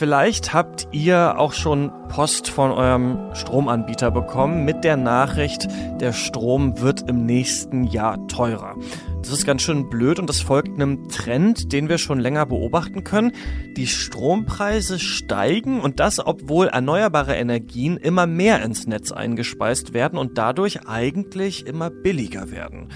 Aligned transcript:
Vielleicht 0.00 0.54
habt 0.54 0.88
ihr 0.92 1.38
auch 1.38 1.52
schon 1.52 1.92
Post 2.08 2.48
von 2.48 2.70
eurem 2.70 3.34
Stromanbieter 3.34 4.10
bekommen 4.10 4.64
mit 4.64 4.82
der 4.82 4.96
Nachricht, 4.96 5.68
der 6.00 6.14
Strom 6.14 6.80
wird 6.80 7.06
im 7.06 7.26
nächsten 7.26 7.84
Jahr 7.84 8.26
teurer. 8.26 8.76
Das 9.20 9.30
ist 9.30 9.44
ganz 9.44 9.60
schön 9.60 9.90
blöd 9.90 10.18
und 10.18 10.26
das 10.26 10.40
folgt 10.40 10.68
einem 10.68 11.10
Trend, 11.10 11.74
den 11.74 11.90
wir 11.90 11.98
schon 11.98 12.18
länger 12.18 12.46
beobachten 12.46 13.04
können. 13.04 13.32
Die 13.76 13.86
Strompreise 13.86 14.98
steigen 14.98 15.82
und 15.82 16.00
das, 16.00 16.18
obwohl 16.18 16.68
erneuerbare 16.68 17.34
Energien 17.36 17.98
immer 17.98 18.26
mehr 18.26 18.62
ins 18.62 18.86
Netz 18.86 19.12
eingespeist 19.12 19.92
werden 19.92 20.18
und 20.18 20.38
dadurch 20.38 20.88
eigentlich 20.88 21.66
immer 21.66 21.90
billiger 21.90 22.50
werden. 22.50 22.88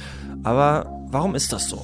Aber 0.43 1.05
warum 1.11 1.35
ist 1.35 1.53
das 1.53 1.69
so? 1.69 1.83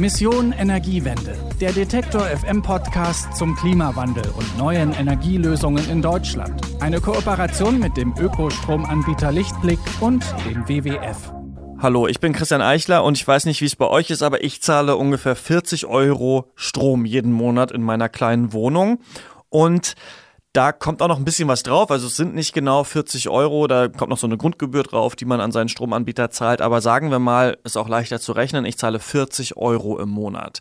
Mission 0.00 0.52
Energiewende, 0.52 1.36
der 1.60 1.72
Detektor 1.72 2.22
FM 2.22 2.62
Podcast 2.62 3.36
zum 3.36 3.54
Klimawandel 3.54 4.24
und 4.34 4.56
neuen 4.56 4.94
Energielösungen 4.94 5.90
in 5.90 6.00
Deutschland. 6.00 6.58
Eine 6.80 7.02
Kooperation 7.02 7.78
mit 7.78 7.98
dem 7.98 8.14
Ökostromanbieter 8.18 9.30
Lichtblick 9.30 9.78
und 10.00 10.24
dem 10.46 10.66
WWF. 10.66 11.34
Hallo, 11.80 12.06
ich 12.06 12.18
bin 12.18 12.32
Christian 12.32 12.62
Eichler 12.62 13.04
und 13.04 13.18
ich 13.18 13.28
weiß 13.28 13.44
nicht, 13.44 13.60
wie 13.60 13.66
es 13.66 13.76
bei 13.76 13.88
euch 13.88 14.08
ist, 14.08 14.22
aber 14.22 14.42
ich 14.42 14.62
zahle 14.62 14.96
ungefähr 14.96 15.36
40 15.36 15.84
Euro 15.84 16.50
Strom 16.54 17.04
jeden 17.04 17.32
Monat 17.32 17.70
in 17.70 17.82
meiner 17.82 18.08
kleinen 18.08 18.54
Wohnung. 18.54 19.00
Und 19.50 19.96
da 20.52 20.72
kommt 20.72 21.00
auch 21.00 21.08
noch 21.08 21.18
ein 21.18 21.24
bisschen 21.24 21.48
was 21.48 21.62
drauf. 21.62 21.90
Also 21.90 22.08
es 22.08 22.16
sind 22.16 22.34
nicht 22.34 22.52
genau 22.52 22.82
40 22.82 23.28
Euro, 23.28 23.68
da 23.68 23.88
kommt 23.88 24.10
noch 24.10 24.18
so 24.18 24.26
eine 24.26 24.36
Grundgebühr 24.36 24.82
drauf, 24.82 25.14
die 25.14 25.24
man 25.24 25.40
an 25.40 25.52
seinen 25.52 25.68
Stromanbieter 25.68 26.30
zahlt. 26.30 26.60
Aber 26.60 26.80
sagen 26.80 27.10
wir 27.10 27.20
mal, 27.20 27.58
ist 27.62 27.76
auch 27.76 27.88
leichter 27.88 28.20
zu 28.20 28.32
rechnen, 28.32 28.64
ich 28.64 28.76
zahle 28.76 28.98
40 28.98 29.56
Euro 29.56 29.98
im 29.98 30.08
Monat. 30.08 30.58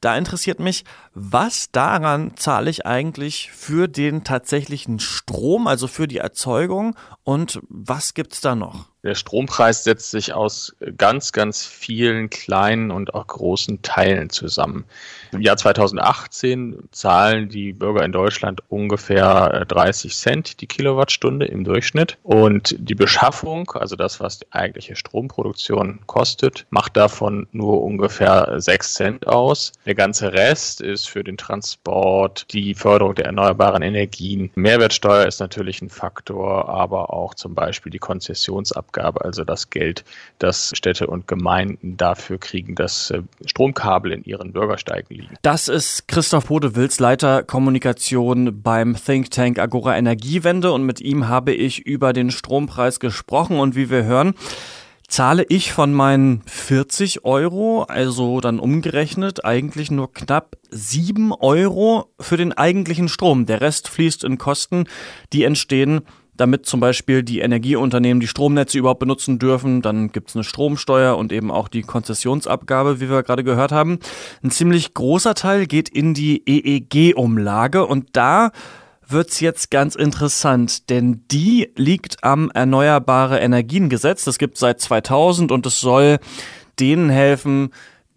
Da 0.00 0.16
interessiert 0.16 0.60
mich, 0.60 0.84
was 1.14 1.70
daran 1.72 2.36
zahle 2.36 2.70
ich 2.70 2.86
eigentlich 2.86 3.50
für 3.50 3.88
den 3.88 4.22
tatsächlichen 4.22 5.00
Strom, 5.00 5.66
also 5.66 5.88
für 5.88 6.06
die 6.06 6.18
Erzeugung 6.18 6.94
und 7.24 7.60
was 7.68 8.14
gibt's 8.14 8.40
da 8.40 8.54
noch? 8.54 8.91
Der 9.04 9.16
Strompreis 9.16 9.82
setzt 9.82 10.12
sich 10.12 10.32
aus 10.32 10.76
ganz, 10.96 11.32
ganz 11.32 11.66
vielen 11.66 12.30
kleinen 12.30 12.92
und 12.92 13.14
auch 13.14 13.26
großen 13.26 13.82
Teilen 13.82 14.30
zusammen. 14.30 14.84
Im 15.32 15.40
Jahr 15.40 15.56
2018 15.56 16.88
zahlen 16.92 17.48
die 17.48 17.72
Bürger 17.72 18.04
in 18.04 18.12
Deutschland 18.12 18.62
ungefähr 18.68 19.64
30 19.66 20.14
Cent 20.14 20.60
die 20.60 20.68
Kilowattstunde 20.68 21.46
im 21.46 21.64
Durchschnitt. 21.64 22.16
Und 22.22 22.76
die 22.78 22.94
Beschaffung, 22.94 23.72
also 23.72 23.96
das, 23.96 24.20
was 24.20 24.38
die 24.38 24.46
eigentliche 24.52 24.94
Stromproduktion 24.94 26.00
kostet, 26.06 26.66
macht 26.70 26.96
davon 26.96 27.48
nur 27.50 27.82
ungefähr 27.82 28.54
6 28.56 28.94
Cent 28.94 29.26
aus. 29.26 29.72
Der 29.84 29.96
ganze 29.96 30.32
Rest 30.32 30.80
ist 30.80 31.08
für 31.08 31.24
den 31.24 31.36
Transport, 31.36 32.46
die 32.52 32.76
Förderung 32.76 33.16
der 33.16 33.26
erneuerbaren 33.26 33.82
Energien. 33.82 34.52
Mehrwertsteuer 34.54 35.26
ist 35.26 35.40
natürlich 35.40 35.82
ein 35.82 35.90
Faktor, 35.90 36.68
aber 36.68 37.12
auch 37.12 37.34
zum 37.34 37.56
Beispiel 37.56 37.90
die 37.90 37.98
Konzessionsabgabe 37.98 38.91
Abgabe, 38.92 39.24
also 39.24 39.44
das 39.44 39.70
Geld, 39.70 40.04
das 40.38 40.72
Städte 40.74 41.06
und 41.06 41.26
Gemeinden 41.26 41.96
dafür 41.96 42.38
kriegen, 42.38 42.74
dass 42.74 43.10
äh, 43.10 43.22
Stromkabel 43.46 44.12
in 44.12 44.24
ihren 44.24 44.52
Bürgersteigen 44.52 45.16
liegen. 45.16 45.34
Das 45.42 45.68
ist 45.68 46.08
Christoph 46.08 46.46
Bodewils, 46.46 47.00
Leiter 47.00 47.42
Kommunikation 47.42 48.62
beim 48.62 48.94
Think 48.94 49.30
Tank 49.30 49.58
Agora 49.58 49.96
Energiewende 49.96 50.72
und 50.72 50.84
mit 50.84 51.00
ihm 51.00 51.28
habe 51.28 51.54
ich 51.54 51.86
über 51.86 52.12
den 52.12 52.30
Strompreis 52.30 53.00
gesprochen 53.00 53.58
und 53.58 53.74
wie 53.76 53.88
wir 53.88 54.04
hören, 54.04 54.34
zahle 55.08 55.44
ich 55.48 55.72
von 55.72 55.92
meinen 55.92 56.42
40 56.46 57.24
Euro, 57.24 57.82
also 57.82 58.40
dann 58.40 58.58
umgerechnet, 58.58 59.44
eigentlich 59.44 59.90
nur 59.90 60.12
knapp 60.12 60.56
7 60.70 61.32
Euro 61.32 62.10
für 62.18 62.38
den 62.38 62.52
eigentlichen 62.52 63.08
Strom. 63.08 63.44
Der 63.44 63.60
Rest 63.60 63.88
fließt 63.88 64.24
in 64.24 64.38
Kosten, 64.38 64.84
die 65.34 65.44
entstehen 65.44 66.02
damit 66.36 66.66
zum 66.66 66.80
Beispiel 66.80 67.22
die 67.22 67.40
Energieunternehmen 67.40 68.20
die 68.20 68.26
Stromnetze 68.26 68.78
überhaupt 68.78 69.00
benutzen 69.00 69.38
dürfen. 69.38 69.82
Dann 69.82 70.12
gibt 70.12 70.30
es 70.30 70.36
eine 70.36 70.44
Stromsteuer 70.44 71.16
und 71.16 71.32
eben 71.32 71.50
auch 71.50 71.68
die 71.68 71.82
Konzessionsabgabe, 71.82 73.00
wie 73.00 73.10
wir 73.10 73.22
gerade 73.22 73.44
gehört 73.44 73.72
haben. 73.72 73.98
Ein 74.42 74.50
ziemlich 74.50 74.94
großer 74.94 75.34
Teil 75.34 75.66
geht 75.66 75.88
in 75.88 76.14
die 76.14 76.42
EEG-Umlage 76.46 77.86
und 77.86 78.08
da 78.12 78.50
wird's 79.06 79.40
jetzt 79.40 79.70
ganz 79.70 79.94
interessant, 79.94 80.88
denn 80.88 81.24
die 81.30 81.70
liegt 81.76 82.24
am 82.24 82.50
Erneuerbare 82.50 83.38
Energiengesetz. 83.40 84.24
Das 84.24 84.38
gibt 84.38 84.56
seit 84.56 84.80
2000 84.80 85.52
und 85.52 85.66
es 85.66 85.80
soll 85.80 86.18
denen 86.80 87.10
helfen, 87.10 87.70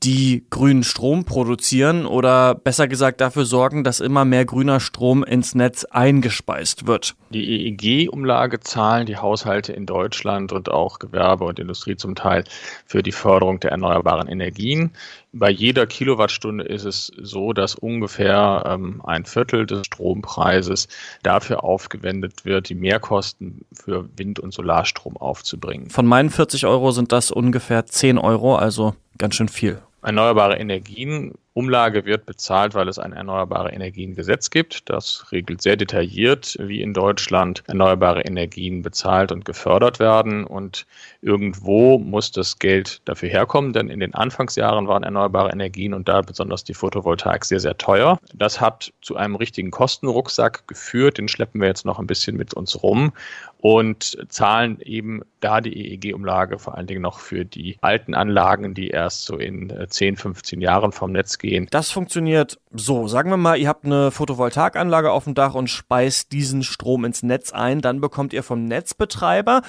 die 0.03 0.45
grünen 0.50 0.83
Strom 0.83 1.25
produzieren 1.25 2.06
oder 2.06 2.53
besser 2.53 2.88
gesagt 2.88 3.22
dafür 3.22 3.45
sorgen, 3.45 3.83
dass 3.83 4.00
immer 4.00 4.23
mehr 4.23 4.45
grüner 4.45 4.79
Strom 4.79 5.23
ins 5.23 5.56
Netz 5.56 5.83
eingespeist 5.85 6.85
wird. 6.85 7.16
Die 7.31 7.67
EEG-Umlage 7.67 8.59
zahlen 8.59 9.07
die 9.07 9.17
Haushalte 9.17 9.73
in 9.73 9.85
Deutschland 9.85 10.51
und 10.51 10.69
auch 10.69 11.00
Gewerbe 11.00 11.45
und 11.45 11.59
Industrie 11.59 11.95
zum 11.95 12.16
Teil 12.16 12.44
für 12.85 13.01
die 13.01 13.11
Förderung 13.11 13.59
der 13.59 13.72
erneuerbaren 13.72 14.28
Energien. 14.28 14.91
Bei 15.34 15.50
jeder 15.50 15.85
Kilowattstunde 15.85 16.63
ist 16.63 16.85
es 16.85 17.11
so, 17.17 17.51
dass 17.51 17.75
ungefähr 17.75 18.63
ähm, 18.67 19.01
ein 19.03 19.25
Viertel 19.25 19.66
des 19.66 19.85
Strompreises 19.85 20.88
dafür 21.23 21.63
aufgewendet 21.63 22.45
wird, 22.45 22.69
die 22.69 22.75
Mehrkosten 22.75 23.66
für 23.73 24.07
Wind- 24.16 24.39
und 24.39 24.53
Solarstrom 24.53 25.17
aufzubringen. 25.17 25.89
Von 25.89 26.05
meinen 26.05 26.29
40 26.29 26.66
Euro 26.67 26.91
sind 26.91 27.11
das 27.11 27.31
ungefähr 27.31 27.85
10 27.85 28.17
Euro, 28.17 28.55
also 28.55 28.95
ganz 29.17 29.35
schön 29.35 29.50
viel 29.50 29.81
erneuerbare 30.05 30.59
Energien 30.59 31.33
Umlage 31.57 32.03
wird 32.03 32.25
bezahlt, 32.25 32.75
weil 32.75 32.89
es 32.89 32.99
ein 32.99 33.13
Erneuerbare 33.13 33.71
Energien-Gesetz 33.71 34.49
gibt. 34.49 34.89
Das 34.89 35.31
regelt 35.31 35.61
sehr 35.61 35.77
detailliert, 35.77 36.57
wie 36.59 36.81
in 36.81 36.93
Deutschland 36.93 37.63
erneuerbare 37.67 38.23
Energien 38.23 38.81
bezahlt 38.81 39.31
und 39.31 39.45
gefördert 39.45 39.99
werden. 39.99 40.43
Und 40.43 40.85
irgendwo 41.21 41.97
muss 41.97 42.33
das 42.33 42.59
Geld 42.59 43.01
dafür 43.05 43.29
herkommen, 43.29 43.71
denn 43.71 43.88
in 43.88 44.01
den 44.01 44.13
Anfangsjahren 44.13 44.89
waren 44.89 45.03
erneuerbare 45.03 45.49
Energien 45.49 45.93
und 45.93 46.09
da 46.09 46.19
besonders 46.19 46.66
die 46.66 46.73
Photovoltaik 46.73 47.45
sehr, 47.45 47.61
sehr 47.61 47.77
teuer. 47.77 48.19
Das 48.33 48.59
hat 48.59 48.91
zu 49.01 49.16
einem 49.16 49.37
richtigen 49.37 49.72
Kostenrucksack 49.72 50.67
geführt. 50.67 51.17
Den 51.17 51.29
schleppen 51.29 51.61
wir 51.61 51.69
jetzt 51.69 51.85
noch 51.85 51.99
ein 51.99 52.07
bisschen 52.07 52.35
mit 52.35 52.53
uns 52.53 52.83
rum 52.83 53.13
und 53.59 54.17
zahlen 54.27 54.81
eben 54.81 55.22
da 55.39 55.61
die 55.61 55.93
EEG-Umlage 55.93 56.59
vor 56.59 56.75
allen 56.75 56.85
Dingen 56.85 57.01
noch 57.01 57.19
für 57.19 57.45
die 57.45 57.77
alten 57.81 58.13
Anlagen, 58.13 58.73
die 58.73 58.89
erst 58.89 59.25
so 59.25 59.37
in 59.37 59.73
10, 59.87 60.17
15 60.17 60.59
Jahren 60.59 60.91
vom 60.91 61.13
Netz 61.13 61.37
gehen 61.37 61.44
gehen. 61.45 61.67
Das 61.69 61.91
funktioniert 61.91 62.59
so. 62.72 63.07
Sagen 63.07 63.29
wir 63.29 63.38
mal, 63.38 63.57
ihr 63.57 63.67
habt 63.67 63.85
eine 63.85 64.11
Photovoltaikanlage 64.11 65.11
auf 65.11 65.25
dem 65.25 65.35
Dach 65.35 65.53
und 65.53 65.69
speist 65.69 66.31
diesen 66.31 66.63
Strom 66.63 67.06
ins 67.06 67.23
Netz 67.23 67.51
ein. 67.51 67.81
Dann 67.81 68.01
bekommt 68.01 68.33
ihr 68.33 68.44
vom 68.44 68.66
Netzbetreiber 68.66 69.61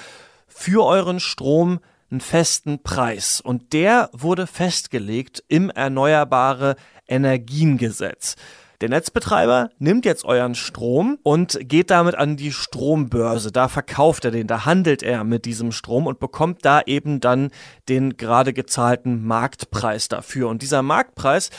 für 0.47 0.85
euren 0.85 1.19
Strom 1.19 1.79
einen 2.09 2.21
festen 2.21 2.81
Preis. 2.83 3.41
Und 3.41 3.73
der 3.73 4.09
wurde 4.13 4.47
festgelegt 4.47 5.43
im 5.47 5.69
Erneuerbare 5.69 6.75
Energiengesetz. 7.07 8.35
Der 8.79 8.89
Netzbetreiber 8.89 9.71
nimmt 9.79 10.05
jetzt 10.05 10.23
euren 10.23 10.53
Strom 10.53 11.17
und 11.23 11.57
geht 11.61 11.89
damit 11.89 12.13
an 12.13 12.37
die 12.37 12.51
Strombörse. 12.51 13.51
Da 13.51 13.69
verkauft 13.69 14.23
er 14.25 14.31
den, 14.31 14.45
da 14.45 14.65
handelt 14.65 15.01
er 15.01 15.23
mit 15.23 15.45
diesem 15.45 15.71
Strom 15.71 16.05
und 16.05 16.19
bekommt 16.19 16.63
da 16.63 16.81
eben 16.85 17.19
dann 17.19 17.49
den 17.89 18.17
gerade 18.17 18.53
gezahlten 18.53 19.25
Marktpreis 19.25 20.09
dafür. 20.09 20.49
Und 20.49 20.61
dieser 20.61 20.83
Marktpreis, 20.83 21.49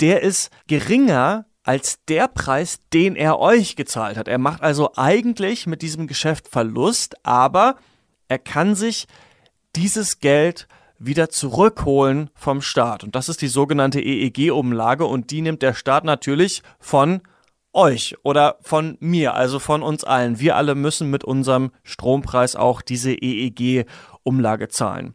der 0.00 0.22
ist 0.22 0.50
geringer 0.68 1.46
als 1.64 2.04
der 2.04 2.28
Preis, 2.28 2.78
den 2.92 3.16
er 3.16 3.40
euch 3.40 3.74
gezahlt 3.74 4.16
hat. 4.16 4.28
Er 4.28 4.38
macht 4.38 4.62
also 4.62 4.92
eigentlich 4.94 5.66
mit 5.66 5.82
diesem 5.82 6.06
Geschäft 6.06 6.46
Verlust, 6.46 7.16
aber 7.26 7.76
er 8.28 8.38
kann 8.38 8.76
sich 8.76 9.08
dieses 9.74 10.20
Geld 10.20 10.68
wieder 10.98 11.28
zurückholen 11.28 12.30
vom 12.34 12.62
Staat. 12.62 13.04
Und 13.04 13.14
das 13.14 13.28
ist 13.28 13.42
die 13.42 13.48
sogenannte 13.48 14.00
EEG-Umlage 14.00 15.04
und 15.06 15.30
die 15.30 15.42
nimmt 15.42 15.62
der 15.62 15.74
Staat 15.74 16.04
natürlich 16.04 16.62
von 16.78 17.22
euch 17.72 18.16
oder 18.22 18.58
von 18.62 18.96
mir, 19.00 19.34
also 19.34 19.58
von 19.58 19.82
uns 19.82 20.04
allen. 20.04 20.38
Wir 20.38 20.56
alle 20.56 20.74
müssen 20.74 21.10
mit 21.10 21.24
unserem 21.24 21.72
Strompreis 21.82 22.56
auch 22.56 22.80
diese 22.80 23.12
EEG-Umlage 23.12 24.68
zahlen. 24.68 25.14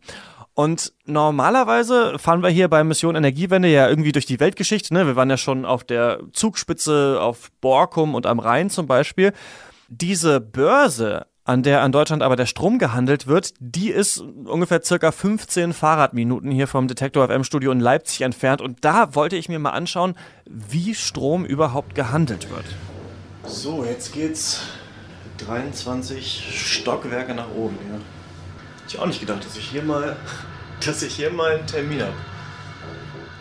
Und 0.54 0.92
normalerweise 1.06 2.20
fahren 2.20 2.44
wir 2.44 2.50
hier 2.50 2.68
bei 2.68 2.84
Mission 2.84 3.16
Energiewende 3.16 3.70
ja 3.70 3.88
irgendwie 3.88 4.12
durch 4.12 4.26
die 4.26 4.42
Weltgeschichte. 4.42 4.94
Ne? 4.94 5.08
Wir 5.08 5.16
waren 5.16 5.30
ja 5.30 5.38
schon 5.38 5.64
auf 5.64 5.86
der 5.86 6.20
Zugspitze 6.34 7.20
auf 7.22 7.50
Borkum 7.62 8.14
und 8.14 8.26
am 8.26 8.40
Rhein 8.40 8.70
zum 8.70 8.86
Beispiel. 8.86 9.32
Diese 9.88 10.42
Börse 10.42 11.28
an 11.50 11.64
der 11.64 11.82
an 11.82 11.92
Deutschland 11.92 12.22
aber 12.22 12.36
der 12.36 12.46
Strom 12.46 12.78
gehandelt 12.78 13.26
wird, 13.26 13.56
die 13.60 13.90
ist 13.90 14.20
ungefähr 14.20 14.84
circa 14.84 15.12
15 15.12 15.74
Fahrradminuten 15.74 16.52
hier 16.52 16.68
vom 16.68 16.88
Detektor 16.88 17.28
FM 17.28 17.44
Studio 17.44 17.72
in 17.72 17.80
Leipzig 17.80 18.22
entfernt. 18.22 18.62
Und 18.62 18.86
da 18.86 19.16
wollte 19.16 19.36
ich 19.36 19.50
mir 19.50 19.58
mal 19.58 19.72
anschauen, 19.72 20.14
wie 20.46 20.94
Strom 20.94 21.46
überhaupt 21.46 21.96
gehandelt 21.96 22.52
wird. 22.52 22.66
So, 23.46 23.84
jetzt 23.84 24.14
geht's 24.14 24.62
23 25.40 26.54
Stockwerke 26.54 27.34
nach 27.34 27.50
oben. 27.50 27.78
Ja. 27.90 27.96
Hätte 27.96 28.04
ich 28.88 29.00
auch 29.00 29.08
nicht 29.08 29.20
gedacht, 29.20 29.44
dass 29.44 29.58
ich 29.58 29.70
hier 29.70 29.82
mal, 29.82 30.18
dass 30.86 31.02
ich 31.02 31.16
hier 31.16 31.32
mal 31.32 31.56
einen 31.56 31.66
Termin 31.66 32.04
habe. 32.04 32.14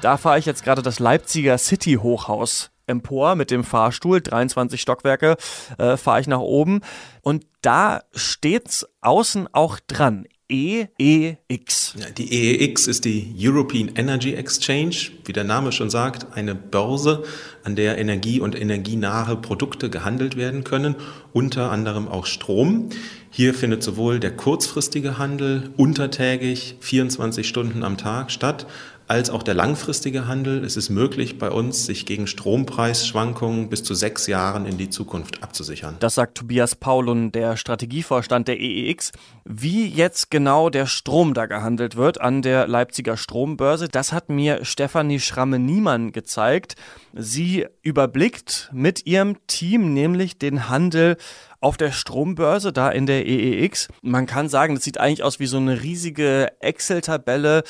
Da 0.01 0.17
fahre 0.17 0.39
ich 0.39 0.47
jetzt 0.47 0.65
gerade 0.65 0.81
das 0.81 0.99
Leipziger 0.99 1.59
City 1.59 1.99
Hochhaus 2.01 2.71
empor 2.89 3.35
mit 3.35 3.51
dem 3.51 3.65
Fahrstuhl, 3.65 4.21
23 4.21 4.81
Stockwerke 4.81 5.37
äh, 5.79 5.97
fahre 5.97 6.21
ich 6.21 6.27
nach 6.27 6.41
oben 6.41 6.81
und 7.23 7.47
da 7.63 8.03
steht's 8.15 8.87
außen 9.01 9.49
auch 9.53 9.79
dran. 9.87 10.27
EEX. 10.51 11.95
Ja, 11.99 12.07
die 12.17 12.33
EEX 12.33 12.87
ist 12.87 13.05
die 13.05 13.35
European 13.39 13.91
Energy 13.97 14.33
Exchange, 14.33 15.11
wie 15.27 15.35
der 15.35 15.45
Name 15.45 15.73
schon 15.73 15.91
sagt, 15.91 16.35
eine 16.35 16.55
Börse, 16.55 17.25
an 17.65 17.77
der 17.77 17.99
Energie 17.99 18.41
und 18.41 18.59
energienahe 18.59 19.37
Produkte 19.37 19.91
gehandelt 19.91 20.37
werden 20.37 20.65
können, 20.65 20.97
unter 21.35 21.71
anderem 21.71 22.09
auch 22.09 22.25
Strom. 22.25 22.89
Hier 23.31 23.53
findet 23.53 23.83
sowohl 23.83 24.21
der 24.21 24.35
kurzfristige 24.35 25.19
Handel 25.19 25.71
untertägig 25.77 26.77
24 26.81 27.47
Stunden 27.47 27.85
am 27.85 27.99
Tag 27.99 28.31
statt, 28.31 28.67
als 29.09 29.31
auch 29.31 29.43
der 29.43 29.55
langfristige 29.55 30.29
Handel. 30.29 30.63
Es 30.63 30.77
ist 30.77 30.91
möglich, 30.91 31.39
bei 31.39 31.51
uns 31.51 31.87
sich 31.87 32.05
gegen 32.05 32.27
Strompreisschwankungen 32.27 33.71
bis 33.71 33.83
zu 33.83 33.95
sechs 33.95 34.27
Jahren 34.27 34.67
in 34.67 34.77
die 34.77 34.91
Zukunft 34.91 35.43
abzusichern. 35.43 35.97
Das 35.99 36.15
sagt 36.15 36.37
Tobias 36.37 36.77
Paulun, 36.77 37.33
der 37.33 37.57
Strategievorstand 37.57 38.49
der 38.49 38.61
EEX. 38.61 39.13
Wie 39.45 39.89
jetzt 39.89 40.31
genau 40.31 40.69
der 40.69 40.87
Strom 40.87 41.33
da 41.33 41.47
gehandelt 41.47 41.97
wird 41.97 42.21
an 42.21 42.43
der 42.43 42.69
Leipziger 42.69 43.17
Strombörse, 43.17 43.89
das 43.89 44.13
hat 44.13 44.29
mir 44.29 44.65
Stefanie 44.67 45.21
Schramme-Niemann 45.21 46.13
gezeigt. 46.13 46.75
Sie 47.15 47.67
überblickt 47.83 48.69
mit 48.75 49.07
ihrem 49.07 49.39
Team 49.47 49.95
nämlich 49.95 50.39
den 50.39 50.69
Handel 50.69 51.17
auf 51.61 51.79
der 51.79 51.93
Strombörse, 51.93 52.73
da 52.73 52.91
in 52.91 53.07
der 53.07 53.27
EEX. 53.27 53.89
Man 54.03 54.27
kann 54.27 54.51
sagen, 54.51 54.75
das 54.75 54.85
sieht 54.85 55.01
eigentlich 55.01 55.23
aus 55.23 55.41
wie 55.41 55.47
so 55.47 55.57
eine 55.57 55.83
riesige 55.83 56.53
Excel-Tabelle 56.61 57.65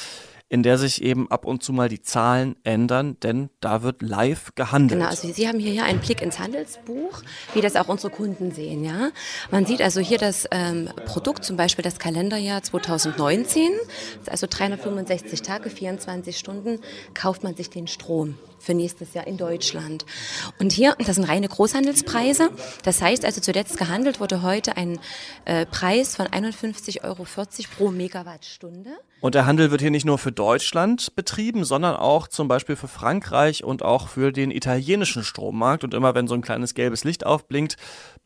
in 0.49 0.63
der 0.63 0.79
sich 0.79 1.03
eben 1.03 1.31
ab 1.31 1.45
und 1.45 1.63
zu 1.63 1.73
mal 1.73 1.89
die 1.89 2.01
Zahlen 2.01 2.57
ändern, 2.65 3.17
denn 3.23 3.51
da 3.61 3.83
wird 3.83 4.03
live 4.03 4.55
gehandelt. 4.55 4.99
Genau, 4.99 5.11
also 5.11 5.31
Sie 5.31 5.47
haben 5.47 5.59
hier 5.59 5.73
ja 5.73 5.85
einen 5.85 6.01
Blick 6.01 6.23
ins 6.23 6.39
Handelsbuch, 6.39 7.23
wie 7.55 7.61
das 7.61 7.77
auch 7.77 7.89
unsere 7.89 8.13
Kunden 8.13 8.53
sehen. 8.53 8.85
Ja, 8.85 9.11
man 9.51 9.67
sieht 9.67 9.83
also 9.83 10.01
hier 10.01 10.19
das 10.19 10.47
ähm, 10.51 10.89
Produkt, 11.07 11.45
zum 11.45 11.57
Beispiel 11.57 11.83
das 11.83 11.99
Kalenderjahr 11.99 12.63
2019, 12.63 13.69
also 14.27 14.47
365 14.49 15.43
Tage, 15.43 15.69
24 15.71 16.39
Stunden 16.39 16.81
kauft 17.15 17.45
man 17.45 17.55
sich 17.55 17.69
den 17.69 17.87
Strom 17.87 18.37
für 18.59 18.75
nächstes 18.75 19.15
Jahr 19.15 19.27
in 19.27 19.37
Deutschland. 19.37 20.05
Und 20.59 20.73
hier, 20.73 20.95
das 20.99 21.17
sind 21.17 21.25
reine 21.25 21.49
Großhandelspreise. 21.49 22.51
Das 22.83 23.03
heißt 23.03 23.25
also, 23.25 23.41
zuletzt 23.41 23.79
gehandelt 23.79 24.21
wurde 24.21 24.43
heute 24.43 24.77
ein 24.77 24.99
äh, 25.45 25.67
Preis 25.67 26.17
von 26.17 26.27
51,40 26.27 27.05
Euro 27.05 27.27
pro 27.77 27.91
Megawattstunde. 27.91 28.91
Und 29.21 29.35
der 29.35 29.47
Handel 29.47 29.73
wird 29.73 29.81
hier 29.81 29.91
nicht 29.91 30.05
nur 30.05 30.19
für 30.19 30.31
Deutschland 30.31 31.17
betrieben, 31.17 31.65
sondern 31.65 31.97
auch 31.97 32.29
zum 32.29 32.47
Beispiel 32.47 32.77
für 32.77 32.87
Frankreich 32.87 33.65
und 33.65 33.83
auch 33.83 34.07
für 34.07 34.31
den 34.31 34.53
italienischen 34.53 35.25
Strommarkt. 35.25 35.83
Und 35.83 35.93
immer 35.93 36.15
wenn 36.15 36.29
so 36.29 36.35
ein 36.35 36.41
kleines 36.41 36.75
gelbes 36.75 37.03
Licht 37.03 37.27
aufblinkt, 37.27 37.77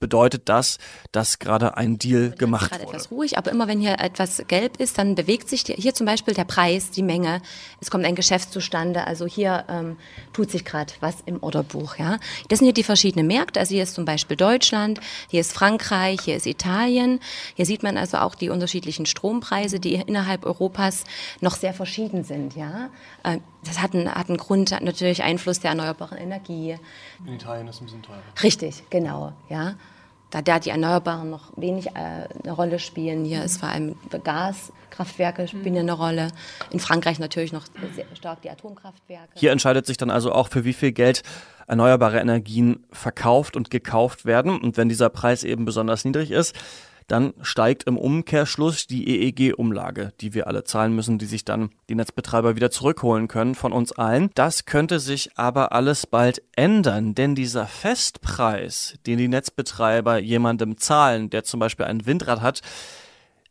bedeutet 0.00 0.50
das, 0.50 0.76
dass 1.10 1.38
gerade 1.38 1.78
ein 1.78 1.96
Deal 1.96 2.32
gemacht 2.32 2.70
gerade 2.70 2.84
wurde. 2.84 2.96
etwas 2.96 3.10
ruhig, 3.10 3.38
aber 3.38 3.50
immer 3.50 3.68
wenn 3.68 3.80
hier 3.80 4.00
etwas 4.00 4.42
gelb 4.48 4.78
ist, 4.80 4.98
dann 4.98 5.14
bewegt 5.14 5.48
sich 5.48 5.64
die, 5.64 5.74
hier 5.74 5.94
zum 5.94 6.04
Beispiel 6.04 6.34
der 6.34 6.44
Preis, 6.44 6.90
die 6.90 7.02
Menge. 7.02 7.40
Es 7.80 7.90
kommt 7.90 8.04
ein 8.04 8.14
Geschäft 8.14 8.52
zustande. 8.52 9.06
Also 9.06 9.26
hier 9.26 9.64
ähm, 9.68 9.96
tut 10.32 10.50
sich 10.50 10.64
gerade 10.64 10.92
was 11.00 11.16
im 11.26 11.42
Orderbuch. 11.42 11.96
Ja? 11.96 12.18
Das 12.48 12.58
sind 12.58 12.66
hier 12.66 12.74
die 12.74 12.82
verschiedenen 12.82 13.26
Märkte. 13.26 13.60
Also 13.60 13.74
hier 13.74 13.82
ist 13.82 13.94
zum 13.94 14.04
Beispiel 14.04 14.36
Deutschland, 14.36 15.00
hier 15.28 15.40
ist 15.40 15.52
Frankreich, 15.52 16.20
hier 16.22 16.36
ist 16.36 16.46
Italien. 16.46 17.20
Hier 17.54 17.66
sieht 17.66 17.82
man 17.82 17.96
also 17.96 18.18
auch 18.18 18.34
die 18.34 18.50
unterschiedlichen 18.50 19.06
Strompreise, 19.06 19.80
die 19.80 19.94
innerhalb 19.94 20.44
Europas 20.44 21.04
noch 21.40 21.56
sehr 21.56 21.74
verschieden 21.74 22.24
sind. 22.24 22.56
Ja? 22.56 22.90
Äh, 23.22 23.38
das 23.64 23.80
hat 23.80 23.94
einen, 23.94 24.12
hat 24.12 24.28
einen 24.28 24.38
Grund, 24.38 24.72
hat 24.72 24.82
natürlich 24.82 25.22
Einfluss 25.22 25.60
der 25.60 25.70
erneuerbaren 25.70 26.18
Energie. 26.18 26.76
In 27.26 27.34
Italien 27.34 27.68
ist 27.68 27.76
es 27.76 27.80
ein 27.80 27.84
bisschen 27.84 28.02
teurer. 28.02 28.22
Richtig, 28.42 28.82
genau. 28.90 29.32
Ja? 29.48 29.74
Da, 30.32 30.40
da 30.40 30.58
die 30.58 30.70
Erneuerbaren 30.70 31.30
noch 31.30 31.52
wenig 31.56 31.88
äh, 31.88 31.90
eine 32.42 32.52
Rolle 32.52 32.78
spielen. 32.78 33.24
Hier 33.24 33.44
ist 33.44 33.58
vor 33.58 33.68
allem 33.68 33.96
Gaskraftwerke 34.10 35.46
spielen 35.46 35.76
eine 35.76 35.92
Rolle. 35.92 36.28
In 36.70 36.80
Frankreich 36.80 37.18
natürlich 37.18 37.52
noch 37.52 37.66
sehr 37.94 38.06
stark 38.16 38.40
die 38.42 38.50
Atomkraftwerke. 38.50 39.28
Hier 39.34 39.52
entscheidet 39.52 39.86
sich 39.86 39.98
dann 39.98 40.10
also 40.10 40.32
auch, 40.32 40.48
für 40.48 40.64
wie 40.64 40.72
viel 40.72 40.92
Geld 40.92 41.22
erneuerbare 41.66 42.18
Energien 42.18 42.84
verkauft 42.90 43.56
und 43.56 43.70
gekauft 43.70 44.24
werden. 44.24 44.58
Und 44.58 44.76
wenn 44.78 44.88
dieser 44.88 45.10
Preis 45.10 45.44
eben 45.44 45.66
besonders 45.66 46.04
niedrig 46.04 46.30
ist, 46.30 46.56
dann 47.08 47.34
steigt 47.42 47.84
im 47.84 47.96
Umkehrschluss 47.96 48.86
die 48.86 49.08
EEG-Umlage, 49.08 50.12
die 50.20 50.34
wir 50.34 50.46
alle 50.46 50.64
zahlen 50.64 50.94
müssen, 50.94 51.18
die 51.18 51.26
sich 51.26 51.44
dann 51.44 51.70
die 51.88 51.94
Netzbetreiber 51.94 52.56
wieder 52.56 52.70
zurückholen 52.70 53.28
können 53.28 53.54
von 53.54 53.72
uns 53.72 53.92
allen. 53.92 54.30
Das 54.34 54.64
könnte 54.64 55.00
sich 55.00 55.30
aber 55.36 55.72
alles 55.72 56.06
bald 56.06 56.42
ändern, 56.56 57.14
denn 57.14 57.34
dieser 57.34 57.66
Festpreis, 57.66 58.98
den 59.06 59.18
die 59.18 59.28
Netzbetreiber 59.28 60.18
jemandem 60.18 60.78
zahlen, 60.78 61.30
der 61.30 61.44
zum 61.44 61.60
Beispiel 61.60 61.86
ein 61.86 62.06
Windrad 62.06 62.40
hat, 62.40 62.60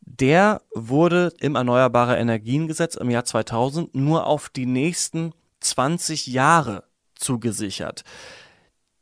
der 0.01 0.62
wurde 0.74 1.31
im 1.39 1.56
Erneuerbare 1.56 2.18
Energiengesetz 2.18 2.95
im 2.95 3.09
Jahr 3.09 3.25
2000 3.25 3.95
nur 3.95 4.25
auf 4.25 4.50
die 4.50 4.65
nächsten 4.65 5.33
20 5.62 6.27
Jahre 6.27 6.83
zugesichert. 7.15 8.03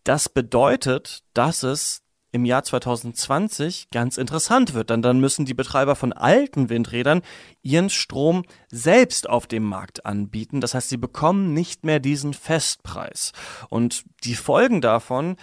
Das 0.04 0.30
bedeutet, 0.30 1.24
dass 1.34 1.64
es 1.64 2.02
im 2.32 2.46
Jahr 2.46 2.64
2020 2.64 3.90
ganz 3.92 4.18
interessant 4.18 4.74
wird, 4.74 4.90
denn 4.90 5.02
dann 5.02 5.20
müssen 5.20 5.46
die 5.46 5.54
Betreiber 5.54 5.96
von 5.96 6.14
alten 6.14 6.70
Windrädern 6.70 7.22
ihren 7.62 7.90
Strom 7.90 8.44
selbst 8.70 9.30
auf 9.30 9.48
dem 9.48 9.64
Markt 9.64 10.06
anbieten. 10.06 10.62
Das 10.62 10.74
heißt, 10.74 10.90
sie 10.90 10.98
bekommen 10.98 11.54
nicht 11.54 11.86
mehr 11.86 12.00
diesen 12.00 12.34
Festpreis. 12.34 13.32
Und 13.70 14.04
die 14.24 14.36
Folgen 14.36 14.82
davon, 14.82 15.38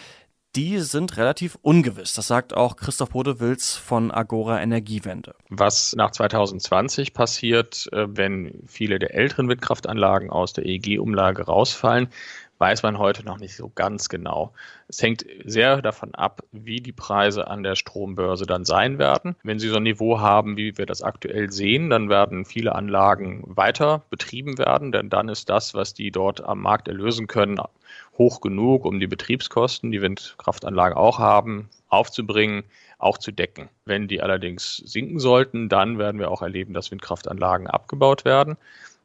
die 0.56 0.78
sind 0.78 1.18
relativ 1.18 1.58
ungewiss. 1.60 2.14
Das 2.14 2.28
sagt 2.28 2.54
auch 2.54 2.76
Christoph 2.76 3.10
Bodewils 3.10 3.76
von 3.76 4.10
Agora 4.10 4.62
Energiewende. 4.62 5.34
Was 5.50 5.94
nach 5.94 6.12
2020 6.12 7.12
passiert, 7.12 7.86
äh, 7.92 8.06
wenn 8.08 8.62
viele 8.66 8.98
der 8.98 9.14
älteren 9.14 9.50
Windkraftanlagen 9.50 10.30
aus 10.30 10.54
der 10.54 10.64
EEG-Umlage 10.64 11.44
rausfallen, 11.44 12.08
weiß 12.58 12.82
man 12.82 12.98
heute 12.98 13.24
noch 13.24 13.38
nicht 13.38 13.56
so 13.56 13.70
ganz 13.74 14.08
genau. 14.08 14.52
Es 14.88 15.02
hängt 15.02 15.26
sehr 15.44 15.82
davon 15.82 16.14
ab, 16.14 16.42
wie 16.52 16.80
die 16.80 16.92
Preise 16.92 17.48
an 17.48 17.62
der 17.62 17.74
Strombörse 17.74 18.46
dann 18.46 18.64
sein 18.64 18.98
werden. 18.98 19.36
Wenn 19.42 19.58
sie 19.58 19.68
so 19.68 19.76
ein 19.76 19.82
Niveau 19.82 20.20
haben, 20.20 20.56
wie 20.56 20.78
wir 20.78 20.86
das 20.86 21.02
aktuell 21.02 21.50
sehen, 21.50 21.90
dann 21.90 22.08
werden 22.08 22.44
viele 22.44 22.74
Anlagen 22.74 23.44
weiter 23.46 24.02
betrieben 24.10 24.58
werden, 24.58 24.92
denn 24.92 25.10
dann 25.10 25.28
ist 25.28 25.48
das, 25.48 25.74
was 25.74 25.94
die 25.94 26.10
dort 26.10 26.42
am 26.42 26.62
Markt 26.62 26.88
erlösen 26.88 27.26
können, 27.26 27.60
hoch 28.16 28.40
genug, 28.40 28.84
um 28.84 29.00
die 29.00 29.06
Betriebskosten, 29.06 29.90
die 29.90 30.00
Windkraftanlagen 30.00 30.96
auch 30.96 31.18
haben, 31.18 31.68
aufzubringen, 31.88 32.64
auch 32.98 33.18
zu 33.18 33.30
decken. 33.30 33.68
Wenn 33.84 34.08
die 34.08 34.22
allerdings 34.22 34.78
sinken 34.78 35.18
sollten, 35.18 35.68
dann 35.68 35.98
werden 35.98 36.18
wir 36.18 36.30
auch 36.30 36.42
erleben, 36.42 36.72
dass 36.72 36.90
Windkraftanlagen 36.90 37.66
abgebaut 37.66 38.25
werden. 38.25 38.56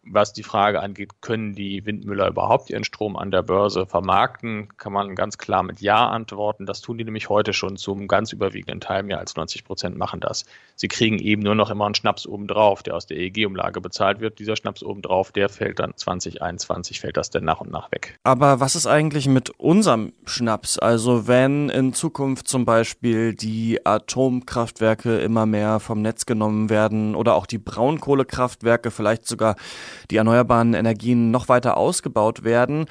Was 0.04 0.34
die 0.34 0.42
Frage 0.42 0.82
angeht, 0.82 1.22
können 1.22 1.54
die 1.54 1.86
Windmüller 1.86 2.28
überhaupt 2.28 2.72
ihren 2.72 2.84
Strom 2.84 3.16
an 3.16 3.30
der 3.30 3.44
Börse 3.44 3.86
vermarkten, 3.86 4.70
kann 4.78 4.94
man 4.94 5.14
ganz 5.16 5.38
klar 5.38 5.62
mit 5.62 5.80
Ja 5.80 6.10
antworten. 6.10 6.66
Das 6.66 6.82
tun 6.82 6.98
die 6.98 7.04
nämlich 7.04 7.30
heute 7.30 7.54
schon 7.54 7.78
zum 7.78 8.08
ganz 8.08 8.34
überwiegenden 8.34 8.82
Teil. 8.82 9.04
Mehr 9.04 9.20
als 9.20 9.36
90 9.36 9.64
Prozent 9.64 9.98
machen 9.98 10.20
das. 10.20 10.46
Sie 10.76 10.88
kriegen 10.88 11.20
eben 11.20 11.44
nur 11.44 11.54
noch 11.54 11.70
immer 11.70 11.86
einen 11.86 11.94
Schnaps 11.94 12.26
obendrauf, 12.26 12.82
der 12.82 12.96
aus 12.96 13.06
der 13.06 13.18
EEG-Umlage 13.18 13.80
bezahlt 13.80 14.22
wird. 14.22 14.40
Dieser 14.40 14.56
Schnaps 14.56 14.82
obendrauf, 14.82 15.32
der 15.32 15.50
fällt 15.50 15.78
dann 15.78 15.96
2021, 15.96 17.00
fällt 17.00 17.18
das 17.18 17.30
dann 17.30 17.44
nach 17.44 17.62
und 17.62 17.72
nach 17.72 17.92
weg. 17.92 18.18
Aber 18.24 18.60
was 18.60 18.76
ist 18.76 18.88
eigentlich 18.88 19.28
mit 19.28 19.52
unserem 19.52 20.14
Schnaps? 20.26 20.80
Also 20.80 21.28
wenn 21.28 21.70
in 21.70 21.94
Zukunft 21.94 22.48
zum 22.48 22.66
Beispiel 22.66 23.36
die 23.36 23.86
Atomkraftwerke 23.86 25.20
immer 25.20 25.46
mehr 25.46 25.80
vom 25.80 26.02
Netz 26.02 26.26
genommen 26.26 26.72
werden 26.72 27.14
oder 27.14 27.36
auch 27.36 27.46
die 27.46 27.60
Braunkohlekraftwerke 27.60 28.90
vielleicht 28.90 29.28
sogar 29.28 29.56
die 30.10 30.18
erneuerbaren 30.18 30.74
Energien 30.74 31.32
noch 31.32 31.50
weiter 31.50 31.78
ausgebaut 31.78 32.44
werden. 32.44 32.86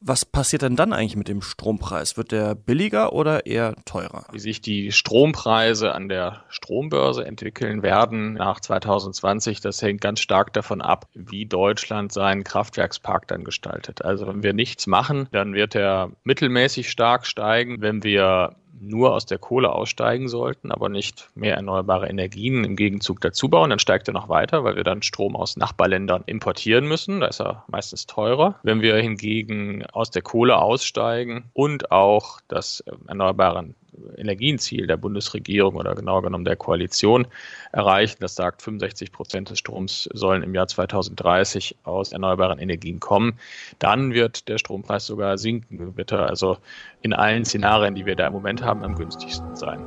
Was 0.00 0.26
passiert 0.26 0.60
denn 0.60 0.76
dann 0.76 0.92
eigentlich 0.92 1.16
mit 1.16 1.26
dem 1.26 1.40
Strompreis? 1.40 2.18
Wird 2.18 2.30
der 2.30 2.54
billiger 2.54 3.14
oder 3.14 3.46
eher 3.46 3.74
teurer? 3.86 4.26
Wie 4.30 4.38
sich 4.38 4.60
die 4.60 4.92
Strompreise 4.92 5.94
an 5.94 6.08
der 6.08 6.44
Strombörse 6.48 7.24
entwickeln 7.24 7.82
werden 7.82 8.34
nach 8.34 8.60
2020, 8.60 9.60
das 9.60 9.80
hängt 9.80 10.02
ganz 10.02 10.20
stark 10.20 10.52
davon 10.52 10.82
ab, 10.82 11.08
wie 11.14 11.46
Deutschland 11.46 12.12
seinen 12.12 12.44
Kraftwerkspark 12.44 13.26
dann 13.26 13.42
gestaltet. 13.42 14.04
Also 14.04 14.26
wenn 14.26 14.42
wir 14.42 14.52
nichts 14.52 14.86
machen, 14.86 15.28
dann 15.32 15.54
wird 15.54 15.74
er 15.74 16.10
mittelmäßig 16.24 16.90
stark 16.90 17.26
steigen. 17.26 17.80
Wenn 17.80 18.04
wir 18.04 18.54
nur 18.80 19.14
aus 19.14 19.26
der 19.26 19.38
Kohle 19.38 19.72
aussteigen 19.72 20.28
sollten, 20.28 20.70
aber 20.70 20.88
nicht 20.88 21.30
mehr 21.34 21.54
erneuerbare 21.54 22.08
Energien 22.08 22.64
im 22.64 22.76
Gegenzug 22.76 23.20
dazu 23.20 23.48
bauen, 23.48 23.70
dann 23.70 23.78
steigt 23.78 24.08
er 24.08 24.14
noch 24.14 24.28
weiter, 24.28 24.64
weil 24.64 24.76
wir 24.76 24.84
dann 24.84 25.02
Strom 25.02 25.36
aus 25.36 25.56
Nachbarländern 25.56 26.24
importieren 26.26 26.86
müssen. 26.86 27.20
Da 27.20 27.26
ist 27.26 27.40
er 27.40 27.64
meistens 27.68 28.06
teurer. 28.06 28.58
Wenn 28.62 28.82
wir 28.82 28.96
hingegen 28.96 29.84
aus 29.86 30.10
der 30.10 30.22
Kohle 30.22 30.58
aussteigen 30.58 31.50
und 31.52 31.90
auch 31.90 32.40
das 32.48 32.84
erneuerbaren 33.06 33.74
Energienziel 34.16 34.86
der 34.86 34.96
Bundesregierung 34.96 35.76
oder 35.76 35.94
genauer 35.94 36.22
genommen 36.22 36.44
der 36.44 36.56
Koalition 36.56 37.26
erreichen. 37.72 38.16
Das 38.20 38.34
sagt, 38.34 38.62
65 38.62 39.12
Prozent 39.12 39.50
des 39.50 39.58
Stroms 39.58 40.08
sollen 40.12 40.42
im 40.42 40.54
Jahr 40.54 40.68
2030 40.68 41.76
aus 41.84 42.12
erneuerbaren 42.12 42.58
Energien 42.58 43.00
kommen. 43.00 43.38
Dann 43.78 44.12
wird 44.14 44.48
der 44.48 44.58
Strompreis 44.58 45.06
sogar 45.06 45.38
sinken, 45.38 45.96
wird 45.96 46.12
er 46.12 46.28
also 46.28 46.58
in 47.02 47.12
allen 47.12 47.44
Szenarien, 47.44 47.94
die 47.94 48.06
wir 48.06 48.16
da 48.16 48.26
im 48.26 48.32
Moment 48.32 48.62
haben, 48.62 48.82
am 48.82 48.94
günstigsten 48.94 49.54
sein. 49.56 49.84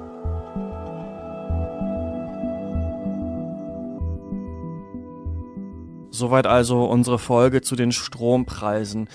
Soweit 6.11 6.47
also 6.47 6.83
unsere 6.85 7.17
Folge 7.17 7.61
zu 7.61 7.75
den 7.75 7.91
Strompreisen. 7.91 9.07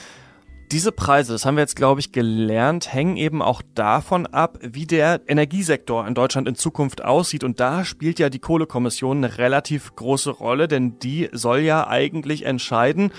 Diese 0.75 0.91
Preise, 0.91 1.33
das 1.33 1.47
haben 1.47 1.55
wir 1.55 1.61
jetzt, 1.61 1.77
glaube 1.77 2.01
ich, 2.01 2.11
gelernt, 2.11 2.93
hängen 2.93 3.17
eben 3.17 3.43
auch 3.43 3.63
davon 3.77 4.27
ab, 4.27 4.59
wie 4.61 4.89
der 4.89 5.21
Energiesektor 5.29 6.05
in 6.05 6.15
Deutschland 6.15 6.49
in 6.49 6.57
Zukunft 6.57 7.05
aussieht. 7.05 7.45
Und 7.45 7.61
da 7.61 7.85
spielt 7.85 8.19
ja 8.19 8.29
die 8.29 8.41
Kohlekommission 8.41 9.19
eine 9.19 9.39
relativ 9.39 9.95
große 9.95 10.31
Rolle, 10.31 10.67
denn 10.67 10.99
die 10.99 11.29
soll 11.31 11.61
ja 11.61 11.87
eigentlich 11.87 12.45
entscheiden, 12.45 13.13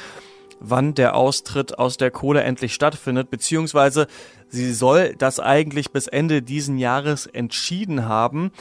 wann 0.59 0.95
der 0.95 1.15
Austritt 1.15 1.79
aus 1.79 1.95
der 1.95 2.11
Kohle 2.11 2.43
endlich 2.43 2.73
stattfindet, 2.73 3.29
beziehungsweise 3.29 4.07
sie 4.49 4.73
soll 4.73 5.15
das 5.17 5.39
eigentlich 5.39 5.91
bis 5.91 6.07
Ende 6.07 6.41
diesen 6.41 6.77
Jahres 6.77 7.25
entschieden 7.25 8.05
haben. 8.05 8.51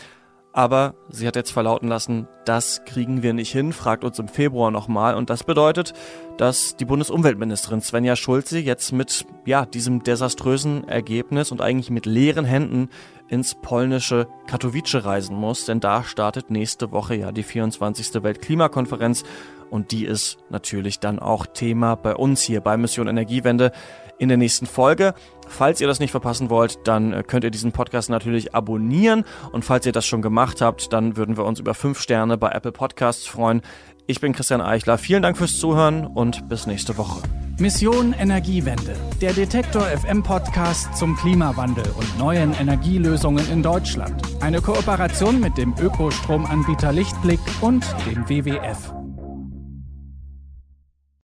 Aber 0.56 0.94
sie 1.08 1.26
hat 1.26 1.34
jetzt 1.34 1.50
verlauten 1.50 1.88
lassen, 1.88 2.28
das 2.44 2.84
kriegen 2.84 3.24
wir 3.24 3.32
nicht 3.32 3.50
hin, 3.50 3.72
fragt 3.72 4.04
uns 4.04 4.20
im 4.20 4.28
Februar 4.28 4.70
nochmal. 4.70 5.16
Und 5.16 5.28
das 5.28 5.42
bedeutet, 5.42 5.94
dass 6.36 6.76
die 6.76 6.84
Bundesumweltministerin 6.84 7.80
Svenja 7.80 8.14
Schulze 8.14 8.60
jetzt 8.60 8.92
mit 8.92 9.26
ja, 9.44 9.66
diesem 9.66 10.04
desaströsen 10.04 10.86
Ergebnis 10.86 11.50
und 11.50 11.60
eigentlich 11.60 11.90
mit 11.90 12.06
leeren 12.06 12.44
Händen 12.44 12.88
ins 13.28 13.56
polnische 13.56 14.28
Katowice 14.46 15.04
reisen 15.04 15.34
muss, 15.34 15.64
denn 15.64 15.80
da 15.80 16.04
startet 16.04 16.50
nächste 16.50 16.92
Woche 16.92 17.16
ja 17.16 17.32
die 17.32 17.42
24. 17.42 18.22
Weltklimakonferenz 18.22 19.24
und 19.70 19.90
die 19.90 20.04
ist 20.04 20.38
natürlich 20.50 21.00
dann 21.00 21.18
auch 21.18 21.46
Thema 21.46 21.96
bei 21.96 22.14
uns 22.14 22.42
hier 22.42 22.60
bei 22.60 22.76
Mission 22.76 23.08
Energiewende 23.08 23.72
in 24.18 24.28
der 24.28 24.38
nächsten 24.38 24.66
Folge. 24.66 25.14
Falls 25.48 25.80
ihr 25.80 25.86
das 25.86 26.00
nicht 26.00 26.10
verpassen 26.10 26.50
wollt, 26.50 26.78
dann 26.84 27.12
äh, 27.12 27.22
könnt 27.26 27.44
ihr 27.44 27.50
diesen 27.50 27.72
Podcast 27.72 28.10
natürlich 28.10 28.54
abonnieren. 28.54 29.24
Und 29.52 29.64
falls 29.64 29.86
ihr 29.86 29.92
das 29.92 30.06
schon 30.06 30.22
gemacht 30.22 30.60
habt, 30.60 30.92
dann 30.92 31.16
würden 31.16 31.36
wir 31.36 31.44
uns 31.44 31.60
über 31.60 31.74
fünf 31.74 32.00
Sterne 32.00 32.36
bei 32.38 32.50
Apple 32.50 32.72
Podcasts 32.72 33.26
freuen. 33.26 33.62
Ich 34.06 34.20
bin 34.20 34.32
Christian 34.32 34.60
Eichler. 34.60 34.98
Vielen 34.98 35.22
Dank 35.22 35.38
fürs 35.38 35.58
Zuhören 35.58 36.06
und 36.06 36.48
bis 36.48 36.66
nächste 36.66 36.98
Woche. 36.98 37.22
Mission 37.58 38.12
Energiewende. 38.12 38.96
Der 39.20 39.32
Detektor 39.32 39.82
FM 39.82 40.22
Podcast 40.22 40.94
zum 40.96 41.16
Klimawandel 41.16 41.86
und 41.96 42.18
neuen 42.18 42.52
Energielösungen 42.52 43.48
in 43.50 43.62
Deutschland. 43.62 44.20
Eine 44.40 44.60
Kooperation 44.60 45.40
mit 45.40 45.56
dem 45.56 45.74
Ökostromanbieter 45.80 46.92
Lichtblick 46.92 47.40
und 47.60 47.84
dem 48.06 48.28
WWF. 48.28 49.03